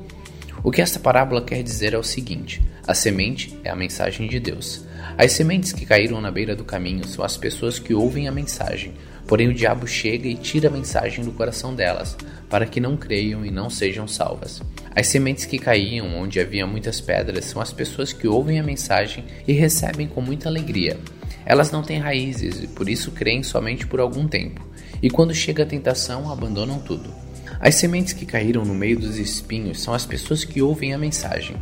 O 0.64 0.70
que 0.70 0.80
esta 0.80 0.98
parábola 0.98 1.42
quer 1.42 1.62
dizer 1.62 1.92
é 1.92 1.98
o 1.98 2.02
seguinte: 2.02 2.62
a 2.86 2.94
semente 2.94 3.58
é 3.64 3.70
a 3.70 3.76
mensagem 3.76 4.28
de 4.28 4.38
Deus. 4.38 4.84
As 5.18 5.32
sementes 5.32 5.72
que 5.72 5.84
caíram 5.84 6.20
na 6.20 6.30
beira 6.30 6.56
do 6.56 6.64
caminho 6.64 7.06
são 7.06 7.24
as 7.24 7.36
pessoas 7.36 7.78
que 7.78 7.92
ouvem 7.92 8.28
a 8.28 8.32
mensagem, 8.32 8.94
porém 9.26 9.48
o 9.48 9.54
diabo 9.54 9.86
chega 9.86 10.28
e 10.28 10.34
tira 10.34 10.68
a 10.68 10.70
mensagem 10.70 11.24
do 11.24 11.32
coração 11.32 11.74
delas, 11.74 12.16
para 12.48 12.66
que 12.66 12.80
não 12.80 12.96
creiam 12.96 13.44
e 13.46 13.50
não 13.50 13.70
sejam 13.70 14.06
salvas. 14.06 14.62
As 14.94 15.06
sementes 15.06 15.44
que 15.44 15.58
caíam 15.58 16.14
onde 16.16 16.38
havia 16.38 16.66
muitas 16.66 17.00
pedras 17.00 17.46
são 17.46 17.62
as 17.62 17.72
pessoas 17.72 18.12
que 18.12 18.28
ouvem 18.28 18.60
a 18.60 18.62
mensagem 18.62 19.24
e 19.48 19.52
recebem 19.52 20.06
com 20.06 20.20
muita 20.20 20.48
alegria. 20.48 20.98
Elas 21.46 21.70
não 21.70 21.82
têm 21.82 21.98
raízes 21.98 22.62
e 22.62 22.66
por 22.66 22.88
isso 22.88 23.10
creem 23.10 23.42
somente 23.42 23.86
por 23.86 24.00
algum 24.00 24.28
tempo, 24.28 24.66
e 25.02 25.10
quando 25.10 25.34
chega 25.34 25.62
a 25.62 25.66
tentação, 25.66 26.30
abandonam 26.30 26.78
tudo. 26.78 27.10
As 27.58 27.76
sementes 27.76 28.12
que 28.12 28.26
caíram 28.26 28.64
no 28.64 28.74
meio 28.74 28.98
dos 28.98 29.18
espinhos 29.18 29.80
são 29.80 29.94
as 29.94 30.04
pessoas 30.04 30.44
que 30.44 30.60
ouvem 30.60 30.92
a 30.92 30.98
mensagem. 30.98 31.56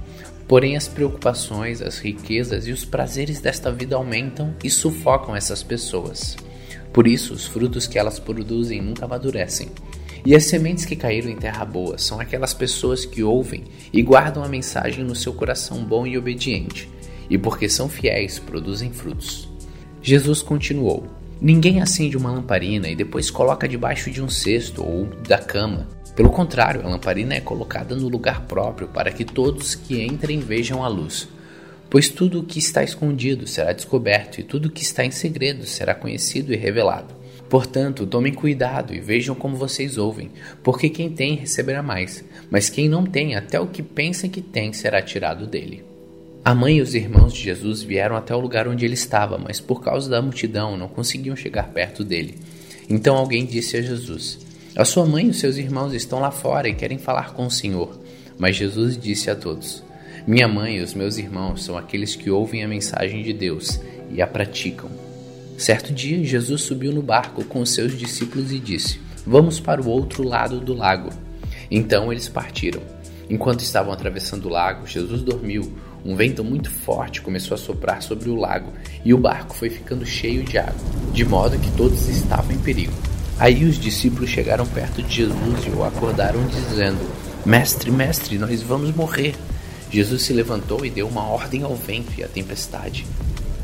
Porém, 0.49 0.77
as 0.77 0.89
preocupações, 0.89 1.81
as 1.81 1.99
riquezas 1.99 2.67
e 2.67 2.73
os 2.73 2.85
prazeres 2.85 3.39
desta 3.39 3.71
vida 3.71 3.95
aumentam 3.95 4.55
e 4.65 4.71
sufocam 4.71 5.37
essas 5.37 5.63
pessoas. 5.63 6.37
Por 6.93 7.07
isso, 7.07 7.33
os 7.33 7.47
frutos 7.47 7.87
que 7.87 7.99
elas 7.99 8.19
produzem 8.19 8.81
nunca 8.83 9.05
amadurecem. 9.05 9.69
E 10.25 10.35
as 10.35 10.45
sementes 10.45 10.85
que 10.85 10.97
caíram 10.97 11.31
em 11.31 11.37
terra 11.37 11.65
boa 11.65 11.97
são 11.97 12.21
aquelas 12.21 12.53
pessoas 12.53 13.05
que 13.05 13.23
ouvem 13.23 13.65
e 13.93 14.03
guardam 14.03 14.45
a 14.45 14.49
mensagem 14.49 15.05
no 15.05 15.15
seu 15.15 15.33
coração 15.33 15.83
bom 15.83 16.07
e 16.07 16.19
obediente, 16.19 16.91
e 17.29 17.39
porque 17.39 17.69
são 17.69 17.89
fiéis, 17.89 18.39
produzem 18.39 18.93
frutos. 18.93 19.49
Jesus 20.03 20.43
continuou: 20.43 21.07
Ninguém 21.41 21.81
acende 21.81 22.19
uma 22.19 22.31
lamparina 22.31 22.89
e 22.89 22.97
depois 22.97 23.31
coloca 23.31 23.67
debaixo 23.67 24.11
de 24.11 24.23
um 24.23 24.29
cesto 24.29 24.85
ou 24.85 25.07
da 25.27 25.39
cama. 25.39 25.89
Pelo 26.15 26.29
contrário, 26.29 26.83
a 26.85 26.89
lamparina 26.89 27.35
é 27.35 27.41
colocada 27.41 27.95
no 27.95 28.09
lugar 28.09 28.43
próprio 28.43 28.89
para 28.89 29.11
que 29.11 29.25
todos 29.25 29.75
que 29.75 30.03
entrem 30.03 30.41
vejam 30.41 30.85
a 30.85 30.89
luz. 30.89 31.29
Pois 31.91 32.09
tudo 32.09 32.39
o 32.39 32.45
que 32.45 32.61
está 32.61 32.85
escondido 32.85 33.49
será 33.49 33.73
descoberto 33.73 34.41
e 34.41 34.45
tudo 34.45 34.67
o 34.67 34.71
que 34.71 34.83
está 34.83 35.05
em 35.05 35.11
segredo 35.11 35.67
será 35.67 35.93
conhecido 35.93 36.55
e 36.55 36.57
revelado. 36.57 37.13
Portanto, 37.49 38.07
tomem 38.07 38.33
cuidado 38.33 38.95
e 38.95 39.01
vejam 39.01 39.35
como 39.35 39.57
vocês 39.57 39.99
ouvem, 39.99 40.31
porque 40.63 40.89
quem 40.89 41.11
tem 41.11 41.35
receberá 41.35 41.83
mais, 41.83 42.25
mas 42.49 42.71
quem 42.71 42.89
não 42.89 43.05
tem, 43.05 43.35
até 43.35 43.59
o 43.59 43.67
que 43.67 43.83
pensa 43.83 44.29
que 44.29 44.41
tem 44.41 44.73
será 44.73 45.03
tirado 45.03 45.49
dele. 45.49 45.83
A 46.45 46.55
mãe 46.55 46.77
e 46.77 46.81
os 46.81 46.95
irmãos 46.95 47.35
de 47.35 47.43
Jesus 47.43 47.83
vieram 47.83 48.15
até 48.15 48.33
o 48.37 48.41
lugar 48.41 48.69
onde 48.69 48.85
ele 48.85 48.95
estava, 48.95 49.37
mas 49.37 49.59
por 49.59 49.83
causa 49.83 50.09
da 50.09 50.23
multidão 50.23 50.77
não 50.77 50.89
conseguiam 50.89 51.35
chegar 51.35 51.73
perto 51.73 52.05
dele. 52.05 52.39
Então 52.89 53.17
alguém 53.17 53.45
disse 53.45 53.77
a 53.77 53.83
Jesus: 53.83 54.39
A 54.77 54.85
sua 54.85 55.05
mãe 55.05 55.27
e 55.27 55.31
os 55.31 55.41
seus 55.41 55.57
irmãos 55.57 55.93
estão 55.93 56.21
lá 56.21 56.31
fora 56.31 56.69
e 56.69 56.75
querem 56.75 56.99
falar 56.99 57.35
com 57.35 57.47
o 57.47 57.51
Senhor. 57.51 57.99
Mas 58.39 58.55
Jesus 58.55 58.97
disse 58.97 59.29
a 59.29 59.35
todos: 59.35 59.83
Minha 60.27 60.47
mãe 60.47 60.77
e 60.77 60.81
os 60.81 60.93
meus 60.93 61.17
irmãos 61.17 61.65
são 61.65 61.77
aqueles 61.77 62.15
que 62.15 62.31
ouvem 62.31 62.63
a 62.63 62.69
mensagem 62.69 63.23
de 63.23 63.33
Deus 63.33 63.81
e 64.11 64.21
a 64.21 64.27
praticam. 64.27 64.91
Certo 65.57 65.93
dia, 65.93 66.23
Jesus 66.25 66.63
subiu 66.63 66.93
no 66.93 67.03
barco 67.03 67.45
com 67.45 67.61
os 67.61 67.71
seus 67.71 67.97
discípulos 67.97 68.53
e 68.53 68.59
disse: 68.59 69.01
Vamos 69.27 69.61
para 69.61 69.81
o 69.81 69.89
outro 69.89 70.23
lado 70.23 70.61
do 70.61 70.75
lago. 70.75 71.11
Então 71.71 72.13
eles 72.13 72.29
partiram. 72.29 72.83
Enquanto 73.29 73.61
estavam 73.61 73.93
atravessando 73.93 74.47
o 74.47 74.51
lago, 74.51 74.87
Jesus 74.87 75.23
dormiu. 75.23 75.73
Um 76.05 76.17
vento 76.17 76.43
muito 76.43 76.71
forte 76.71 77.21
começou 77.21 77.55
a 77.55 77.59
soprar 77.59 78.03
sobre 78.03 78.31
o 78.31 78.35
lago 78.35 78.73
e 79.05 79.13
o 79.13 79.19
barco 79.19 79.55
foi 79.55 79.69
ficando 79.69 80.07
cheio 80.07 80.43
de 80.43 80.57
água, 80.57 80.75
de 81.13 81.25
modo 81.27 81.59
que 81.59 81.71
todos 81.73 82.09
estavam 82.09 82.53
em 82.53 82.59
perigo. 82.59 82.93
Aí 83.39 83.65
os 83.65 83.79
discípulos 83.79 84.31
chegaram 84.31 84.67
perto 84.67 85.03
de 85.03 85.17
Jesus 85.17 85.67
e 85.67 85.71
o 85.71 85.85
acordaram, 85.85 86.45
dizendo: 86.47 86.99
Mestre, 87.45 87.91
mestre, 87.91 88.39
nós 88.39 88.63
vamos 88.63 88.95
morrer. 88.95 89.35
Jesus 89.91 90.23
se 90.23 90.33
levantou 90.33 90.87
e 90.87 90.91
deu 90.91 91.09
uma 91.09 91.27
ordem 91.27 91.65
ao 91.65 91.75
vento 91.75 92.13
e 92.17 92.23
à 92.23 92.29
tempestade, 92.29 93.05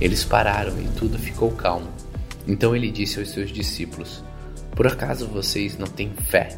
eles 0.01 0.25
pararam 0.25 0.73
e 0.81 0.89
tudo 0.99 1.19
ficou 1.19 1.53
calmo. 1.53 1.89
Então 2.47 2.75
ele 2.75 2.91
disse 2.91 3.19
aos 3.19 3.31
seus 3.31 3.51
discípulos: 3.51 4.23
Por 4.73 4.87
acaso 4.87 5.27
vocês 5.27 5.79
não 5.79 5.87
têm 5.87 6.11
fé? 6.29 6.57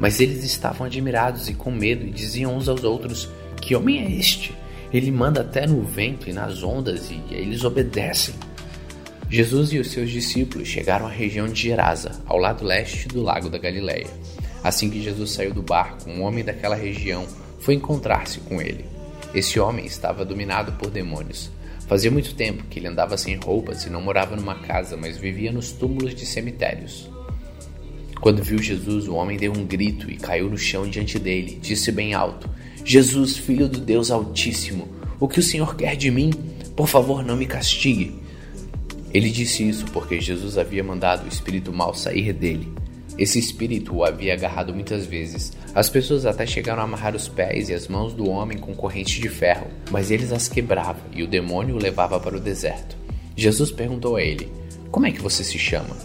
Mas 0.00 0.20
eles 0.20 0.44
estavam 0.44 0.86
admirados 0.86 1.48
e 1.48 1.54
com 1.54 1.70
medo 1.70 2.04
e 2.04 2.10
diziam 2.10 2.56
uns 2.56 2.68
aos 2.68 2.82
outros: 2.84 3.28
Que 3.60 3.74
homem 3.74 4.04
é 4.04 4.10
este? 4.10 4.54
Ele 4.92 5.10
manda 5.10 5.42
até 5.42 5.66
no 5.66 5.82
vento 5.82 6.28
e 6.28 6.32
nas 6.32 6.62
ondas 6.62 7.10
e 7.10 7.20
eles 7.30 7.64
obedecem. 7.64 8.34
Jesus 9.30 9.72
e 9.72 9.78
os 9.78 9.90
seus 9.90 10.10
discípulos 10.10 10.66
chegaram 10.66 11.06
à 11.06 11.10
região 11.10 11.46
de 11.46 11.62
Gerasa, 11.62 12.12
ao 12.26 12.38
lado 12.38 12.64
leste 12.64 13.06
do 13.08 13.22
lago 13.22 13.50
da 13.50 13.58
Galileia. 13.58 14.06
Assim 14.64 14.88
que 14.88 15.02
Jesus 15.02 15.32
saiu 15.32 15.52
do 15.52 15.62
barco, 15.62 16.08
um 16.08 16.22
homem 16.22 16.42
daquela 16.42 16.74
região 16.74 17.26
foi 17.58 17.74
encontrar-se 17.74 18.40
com 18.40 18.60
ele. 18.60 18.84
Esse 19.34 19.60
homem 19.60 19.84
estava 19.84 20.24
dominado 20.24 20.72
por 20.72 20.90
demônios. 20.90 21.50
Fazia 21.86 22.10
muito 22.10 22.34
tempo 22.34 22.64
que 22.64 22.78
ele 22.78 22.88
andava 22.88 23.16
sem 23.16 23.36
roupas 23.36 23.84
e 23.84 23.90
não 23.90 24.02
morava 24.02 24.36
numa 24.36 24.56
casa, 24.56 24.96
mas 24.96 25.16
vivia 25.16 25.50
nos 25.50 25.72
túmulos 25.72 26.14
de 26.14 26.26
cemitérios. 26.26 27.08
Quando 28.20 28.42
viu 28.42 28.58
Jesus, 28.58 29.06
o 29.06 29.14
homem 29.14 29.36
deu 29.38 29.52
um 29.52 29.64
grito 29.64 30.10
e 30.10 30.16
caiu 30.16 30.50
no 30.50 30.58
chão 30.58 30.88
diante 30.88 31.18
dele. 31.18 31.58
Disse 31.62 31.92
bem 31.92 32.14
alto: 32.14 32.50
Jesus, 32.84 33.36
filho 33.36 33.68
do 33.68 33.80
Deus 33.80 34.10
Altíssimo, 34.10 34.88
o 35.20 35.28
que 35.28 35.40
o 35.40 35.42
Senhor 35.42 35.76
quer 35.76 35.96
de 35.96 36.10
mim? 36.10 36.30
Por 36.76 36.88
favor, 36.88 37.24
não 37.24 37.36
me 37.36 37.46
castigue. 37.46 38.18
Ele 39.12 39.30
disse 39.30 39.66
isso 39.66 39.84
porque 39.86 40.20
Jesus 40.20 40.58
havia 40.58 40.84
mandado 40.84 41.24
o 41.24 41.28
espírito 41.28 41.72
mal 41.72 41.94
sair 41.94 42.32
dele. 42.32 42.72
Esse 43.16 43.38
espírito 43.38 43.96
o 43.96 44.04
havia 44.04 44.34
agarrado 44.34 44.74
muitas 44.74 45.06
vezes. 45.06 45.52
As 45.74 45.88
pessoas 45.88 46.26
até 46.26 46.46
chegaram 46.46 46.80
a 46.80 46.84
amarrar 46.84 47.14
os 47.14 47.28
pés 47.28 47.68
e 47.68 47.74
as 47.74 47.88
mãos 47.88 48.14
do 48.14 48.28
homem 48.28 48.58
com 48.58 48.74
correntes 48.74 49.20
de 49.20 49.28
ferro, 49.28 49.66
mas 49.90 50.10
eles 50.10 50.32
as 50.32 50.48
quebravam 50.48 51.02
e 51.12 51.22
o 51.22 51.26
demônio 51.26 51.76
o 51.76 51.82
levava 51.82 52.18
para 52.18 52.36
o 52.36 52.40
deserto. 52.40 52.96
Jesus 53.36 53.70
perguntou 53.70 54.16
a 54.16 54.22
ele: 54.22 54.50
Como 54.90 55.06
é 55.06 55.12
que 55.12 55.22
você 55.22 55.44
se 55.44 55.58
chama? 55.58 55.96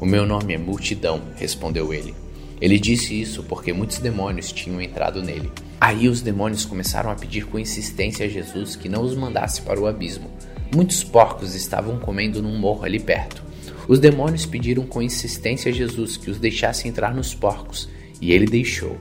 O 0.00 0.06
meu 0.06 0.26
nome 0.26 0.54
é 0.54 0.58
Multidão, 0.58 1.20
respondeu 1.36 1.94
ele. 1.94 2.14
Ele 2.60 2.78
disse 2.78 3.20
isso 3.20 3.42
porque 3.44 3.72
muitos 3.72 3.98
demônios 3.98 4.50
tinham 4.50 4.80
entrado 4.80 5.22
nele. 5.22 5.50
Aí 5.80 6.08
os 6.08 6.20
demônios 6.20 6.64
começaram 6.64 7.10
a 7.10 7.14
pedir 7.14 7.46
com 7.46 7.58
insistência 7.58 8.24
a 8.24 8.28
Jesus 8.28 8.76
que 8.76 8.88
não 8.88 9.02
os 9.02 9.16
mandasse 9.16 9.60
para 9.62 9.80
o 9.80 9.86
abismo. 9.86 10.30
Muitos 10.74 11.04
porcos 11.04 11.54
estavam 11.54 11.98
comendo 11.98 12.40
num 12.40 12.56
morro 12.58 12.84
ali 12.84 12.98
perto. 12.98 13.42
Os 13.88 13.98
demônios 13.98 14.46
pediram 14.46 14.86
com 14.86 15.02
insistência 15.02 15.70
a 15.70 15.74
Jesus 15.74 16.16
que 16.16 16.30
os 16.30 16.38
deixasse 16.38 16.86
entrar 16.86 17.12
nos 17.12 17.34
porcos, 17.34 17.88
e 18.22 18.32
ele 18.32 18.46
deixou. 18.46 18.96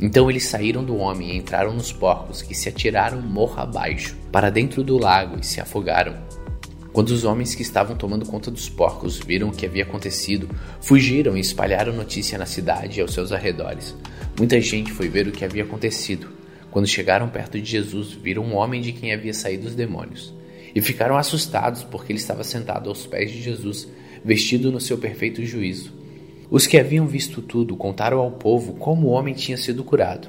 Então 0.00 0.28
eles 0.30 0.46
saíram 0.46 0.82
do 0.82 0.96
homem 0.96 1.30
e 1.30 1.36
entraram 1.36 1.74
nos 1.74 1.92
porcos, 1.92 2.42
que 2.42 2.54
se 2.54 2.68
atiraram 2.68 3.20
morro 3.20 3.60
abaixo, 3.60 4.16
para 4.32 4.50
dentro 4.50 4.82
do 4.82 4.98
lago 4.98 5.38
e 5.38 5.46
se 5.46 5.60
afogaram. 5.60 6.16
Quando 6.92 7.10
os 7.10 7.24
homens 7.24 7.54
que 7.54 7.62
estavam 7.62 7.96
tomando 7.96 8.24
conta 8.24 8.50
dos 8.50 8.68
porcos 8.68 9.18
viram 9.18 9.48
o 9.48 9.52
que 9.52 9.66
havia 9.66 9.82
acontecido, 9.82 10.48
fugiram 10.80 11.36
e 11.36 11.40
espalharam 11.40 11.92
notícia 11.92 12.38
na 12.38 12.46
cidade 12.46 12.98
e 12.98 13.02
aos 13.02 13.12
seus 13.12 13.32
arredores. 13.32 13.94
Muita 14.38 14.60
gente 14.60 14.92
foi 14.92 15.08
ver 15.08 15.28
o 15.28 15.32
que 15.32 15.44
havia 15.44 15.64
acontecido. 15.64 16.28
Quando 16.70 16.88
chegaram 16.88 17.28
perto 17.28 17.60
de 17.60 17.68
Jesus, 17.68 18.12
viram 18.12 18.44
um 18.44 18.54
homem 18.54 18.80
de 18.80 18.92
quem 18.92 19.12
havia 19.12 19.34
saído 19.34 19.66
os 19.66 19.74
demônios. 19.74 20.32
E 20.74 20.80
ficaram 20.80 21.16
assustados 21.16 21.84
porque 21.84 22.12
ele 22.12 22.18
estava 22.18 22.42
sentado 22.42 22.88
aos 22.88 23.06
pés 23.06 23.30
de 23.30 23.42
Jesus, 23.42 23.88
vestido 24.24 24.72
no 24.72 24.80
seu 24.80 24.98
perfeito 24.98 25.44
juízo. 25.44 26.03
Os 26.54 26.68
que 26.68 26.78
haviam 26.78 27.04
visto 27.04 27.42
tudo 27.42 27.74
contaram 27.74 28.20
ao 28.20 28.30
povo 28.30 28.74
como 28.74 29.08
o 29.08 29.10
homem 29.10 29.34
tinha 29.34 29.56
sido 29.56 29.82
curado. 29.82 30.28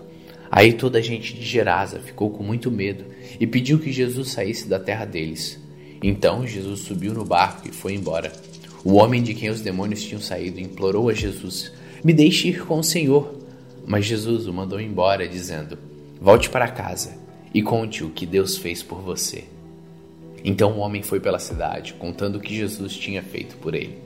Aí 0.49 0.73
toda 0.73 0.97
a 0.97 1.01
gente 1.01 1.35
de 1.35 1.45
Gerasa 1.45 1.99
ficou 1.99 2.31
com 2.31 2.41
muito 2.41 2.71
medo 2.71 3.05
e 3.39 3.45
pediu 3.45 3.77
que 3.77 3.91
Jesus 3.91 4.31
saísse 4.31 4.67
da 4.67 4.79
terra 4.79 5.05
deles. 5.05 5.59
Então 6.01 6.47
Jesus 6.47 6.79
subiu 6.79 7.13
no 7.13 7.23
barco 7.23 7.67
e 7.69 7.71
foi 7.71 7.93
embora. 7.93 8.33
O 8.83 8.93
homem 8.93 9.21
de 9.21 9.35
quem 9.35 9.51
os 9.51 9.61
demônios 9.61 10.01
tinham 10.01 10.19
saído 10.19 10.59
implorou 10.59 11.09
a 11.09 11.13
Jesus: 11.13 11.71
Me 12.03 12.11
deixe 12.11 12.47
ir 12.47 12.65
com 12.65 12.79
o 12.79 12.83
Senhor. 12.83 13.31
Mas 13.85 14.05
Jesus 14.05 14.47
o 14.47 14.53
mandou 14.53 14.81
embora, 14.81 15.27
dizendo: 15.27 15.77
Volte 16.19 16.49
para 16.49 16.67
casa 16.67 17.15
e 17.53 17.61
conte 17.61 18.03
o 18.03 18.09
que 18.09 18.25
Deus 18.25 18.57
fez 18.57 18.81
por 18.81 18.99
você. 18.99 19.43
Então 20.43 20.71
o 20.71 20.79
homem 20.79 21.03
foi 21.03 21.19
pela 21.19 21.37
cidade, 21.37 21.93
contando 21.93 22.37
o 22.37 22.41
que 22.41 22.55
Jesus 22.55 22.97
tinha 22.97 23.21
feito 23.21 23.57
por 23.57 23.75
ele. 23.75 24.04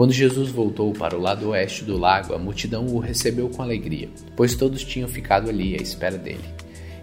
Quando 0.00 0.14
Jesus 0.14 0.48
voltou 0.48 0.94
para 0.94 1.14
o 1.14 1.20
lado 1.20 1.50
oeste 1.50 1.84
do 1.84 1.98
lago, 1.98 2.32
a 2.32 2.38
multidão 2.38 2.86
o 2.86 2.98
recebeu 2.98 3.50
com 3.50 3.60
alegria, 3.60 4.08
pois 4.34 4.54
todos 4.54 4.82
tinham 4.82 5.06
ficado 5.06 5.50
ali 5.50 5.74
à 5.74 5.76
espera 5.76 6.16
dele. 6.16 6.48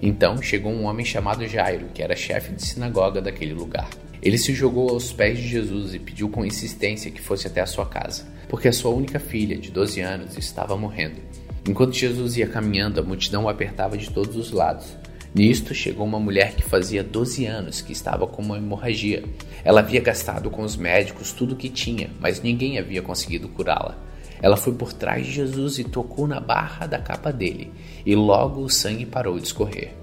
Então 0.01 0.41
chegou 0.41 0.71
um 0.71 0.85
homem 0.85 1.05
chamado 1.05 1.47
Jairo, 1.47 1.89
que 1.93 2.01
era 2.01 2.15
chefe 2.15 2.53
de 2.53 2.65
sinagoga 2.65 3.21
daquele 3.21 3.53
lugar. 3.53 3.87
Ele 4.19 4.35
se 4.35 4.51
jogou 4.51 4.89
aos 4.89 5.13
pés 5.13 5.37
de 5.37 5.47
Jesus 5.47 5.93
e 5.93 5.99
pediu 5.99 6.27
com 6.27 6.43
insistência 6.43 7.11
que 7.11 7.21
fosse 7.21 7.45
até 7.45 7.61
a 7.61 7.67
sua 7.67 7.85
casa, 7.85 8.25
porque 8.49 8.67
a 8.67 8.73
sua 8.73 8.89
única 8.89 9.19
filha, 9.19 9.59
de 9.59 9.69
12 9.69 10.01
anos, 10.01 10.35
estava 10.35 10.75
morrendo. 10.75 11.21
Enquanto 11.69 11.93
Jesus 11.93 12.35
ia 12.35 12.47
caminhando, 12.47 12.99
a 12.99 13.03
multidão 13.03 13.43
o 13.43 13.49
apertava 13.49 13.95
de 13.95 14.09
todos 14.09 14.35
os 14.35 14.49
lados. 14.51 14.87
Nisto 15.33 15.73
chegou 15.73 16.05
uma 16.05 16.19
mulher 16.19 16.55
que 16.55 16.63
fazia 16.63 17.03
12 17.03 17.45
anos 17.45 17.81
que 17.81 17.91
estava 17.91 18.25
com 18.25 18.41
uma 18.41 18.57
hemorragia. 18.57 19.23
Ela 19.63 19.81
havia 19.81 20.01
gastado 20.01 20.49
com 20.49 20.61
os 20.61 20.75
médicos 20.75 21.31
tudo 21.31 21.53
o 21.53 21.57
que 21.57 21.69
tinha, 21.69 22.09
mas 22.19 22.41
ninguém 22.41 22.79
havia 22.79 23.01
conseguido 23.01 23.47
curá-la. 23.49 23.97
Ela 24.41 24.57
foi 24.57 24.73
por 24.73 24.93
trás 24.93 25.25
de 25.25 25.31
Jesus 25.31 25.79
e 25.79 25.83
tocou 25.83 26.27
na 26.27 26.39
barra 26.39 26.85
da 26.85 26.99
capa 26.99 27.31
dele, 27.31 27.71
e 28.05 28.15
logo 28.15 28.61
o 28.61 28.69
sangue 28.69 29.05
parou 29.05 29.39
de 29.39 29.47
escorrer. 29.47 29.93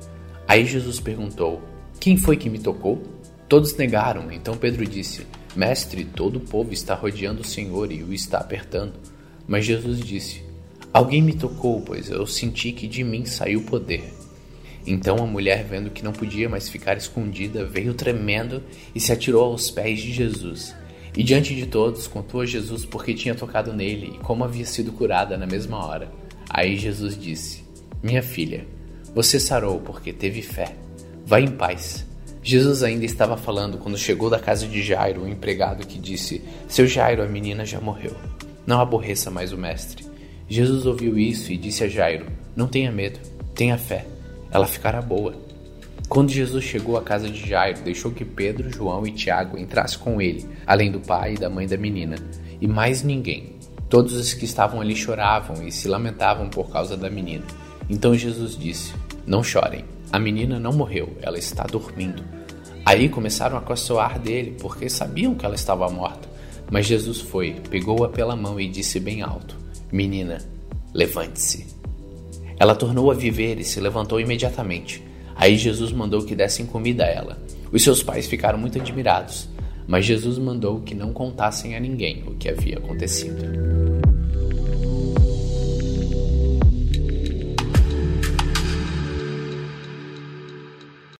Aí 0.46 0.66
Jesus 0.66 1.00
perguntou: 1.00 1.62
Quem 2.00 2.16
foi 2.16 2.36
que 2.36 2.50
me 2.50 2.58
tocou? 2.58 3.02
Todos 3.48 3.76
negaram, 3.76 4.32
então 4.32 4.56
Pedro 4.56 4.84
disse: 4.84 5.26
Mestre, 5.54 6.04
todo 6.04 6.36
o 6.36 6.40
povo 6.40 6.72
está 6.72 6.94
rodeando 6.94 7.42
o 7.42 7.46
Senhor 7.46 7.92
e 7.92 8.02
o 8.02 8.12
está 8.12 8.38
apertando. 8.38 8.94
Mas 9.46 9.64
Jesus 9.64 10.00
disse: 10.00 10.42
Alguém 10.92 11.22
me 11.22 11.34
tocou, 11.34 11.80
pois 11.80 12.10
eu 12.10 12.26
senti 12.26 12.72
que 12.72 12.88
de 12.88 13.04
mim 13.04 13.24
saiu 13.24 13.62
poder. 13.62 14.12
Então 14.86 15.16
a 15.16 15.26
mulher, 15.26 15.64
vendo 15.64 15.90
que 15.90 16.04
não 16.04 16.12
podia 16.12 16.48
mais 16.48 16.68
ficar 16.68 16.96
escondida, 16.96 17.64
veio 17.64 17.94
tremendo 17.94 18.62
e 18.94 19.00
se 19.00 19.12
atirou 19.12 19.44
aos 19.44 19.70
pés 19.70 20.00
de 20.00 20.12
Jesus. 20.12 20.74
E 21.16 21.22
diante 21.22 21.54
de 21.54 21.66
todos 21.66 22.06
contou 22.06 22.40
a 22.40 22.46
Jesus 22.46 22.84
porque 22.84 23.14
tinha 23.14 23.34
tocado 23.34 23.72
nele 23.72 24.14
e 24.14 24.18
como 24.18 24.44
havia 24.44 24.66
sido 24.66 24.92
curada 24.92 25.38
na 25.38 25.46
mesma 25.46 25.84
hora. 25.84 26.12
Aí 26.50 26.76
Jesus 26.76 27.18
disse: 27.18 27.64
Minha 28.02 28.22
filha, 28.22 28.66
você 29.14 29.40
sarou 29.40 29.80
porque 29.80 30.12
teve 30.12 30.42
fé. 30.42 30.76
Vá 31.24 31.40
em 31.40 31.50
paz. 31.50 32.04
Jesus 32.42 32.82
ainda 32.82 33.06
estava 33.06 33.38
falando 33.38 33.78
quando 33.78 33.96
chegou 33.96 34.28
da 34.28 34.38
casa 34.38 34.66
de 34.66 34.82
Jairo, 34.82 35.22
o 35.22 35.24
um 35.24 35.28
empregado 35.28 35.86
que 35.86 35.98
disse: 35.98 36.42
Seu 36.68 36.86
Jairo, 36.86 37.22
a 37.22 37.28
menina 37.28 37.64
já 37.64 37.80
morreu. 37.80 38.14
Não 38.66 38.80
aborreça 38.80 39.30
mais 39.30 39.50
o 39.52 39.56
mestre. 39.56 40.04
Jesus 40.46 40.84
ouviu 40.84 41.18
isso 41.18 41.52
e 41.52 41.56
disse 41.56 41.84
a 41.84 41.88
Jairo: 41.88 42.26
Não 42.54 42.66
tenha 42.66 42.92
medo, 42.92 43.18
tenha 43.54 43.78
fé 43.78 44.04
ela 44.54 44.66
ficará 44.68 45.02
boa. 45.02 45.34
Quando 46.08 46.30
Jesus 46.30 46.64
chegou 46.64 46.96
à 46.96 47.02
casa 47.02 47.28
de 47.28 47.44
Jairo, 47.46 47.82
deixou 47.82 48.12
que 48.12 48.24
Pedro, 48.24 48.70
João 48.70 49.04
e 49.04 49.10
Tiago 49.10 49.58
entrassem 49.58 49.98
com 49.98 50.22
ele, 50.22 50.48
além 50.64 50.92
do 50.92 51.00
pai 51.00 51.34
e 51.34 51.38
da 51.38 51.50
mãe 51.50 51.66
da 51.66 51.76
menina, 51.76 52.14
e 52.60 52.68
mais 52.68 53.02
ninguém. 53.02 53.56
Todos 53.90 54.14
os 54.14 54.32
que 54.32 54.44
estavam 54.44 54.80
ali 54.80 54.94
choravam 54.94 55.66
e 55.66 55.72
se 55.72 55.88
lamentavam 55.88 56.48
por 56.48 56.70
causa 56.70 56.96
da 56.96 57.10
menina. 57.10 57.44
Então 57.90 58.14
Jesus 58.14 58.56
disse: 58.56 58.94
Não 59.26 59.42
chorem, 59.42 59.84
a 60.12 60.20
menina 60.20 60.60
não 60.60 60.72
morreu, 60.72 61.16
ela 61.20 61.38
está 61.38 61.64
dormindo. 61.64 62.22
Aí 62.86 63.08
começaram 63.08 63.56
a 63.56 63.62
caçoar 63.62 64.20
dele, 64.20 64.56
porque 64.60 64.88
sabiam 64.88 65.34
que 65.34 65.44
ela 65.44 65.56
estava 65.56 65.88
morta. 65.88 66.28
Mas 66.70 66.86
Jesus 66.86 67.20
foi, 67.20 67.56
pegou-a 67.70 68.08
pela 68.08 68.36
mão 68.36 68.60
e 68.60 68.68
disse 68.68 69.00
bem 69.00 69.20
alto: 69.20 69.56
Menina, 69.90 70.38
levante-se. 70.92 71.73
Ela 72.58 72.74
tornou 72.74 73.10
a 73.10 73.14
viver 73.14 73.58
e 73.58 73.64
se 73.64 73.80
levantou 73.80 74.20
imediatamente. 74.20 75.02
Aí 75.36 75.56
Jesus 75.56 75.92
mandou 75.92 76.24
que 76.24 76.34
dessem 76.34 76.66
comida 76.66 77.04
a 77.04 77.08
ela. 77.08 77.38
Os 77.72 77.82
seus 77.82 78.02
pais 78.02 78.26
ficaram 78.26 78.58
muito 78.58 78.78
admirados, 78.78 79.48
mas 79.86 80.04
Jesus 80.06 80.38
mandou 80.38 80.80
que 80.80 80.94
não 80.94 81.12
contassem 81.12 81.74
a 81.76 81.80
ninguém 81.80 82.22
o 82.26 82.34
que 82.34 82.48
havia 82.48 82.78
acontecido. 82.78 83.83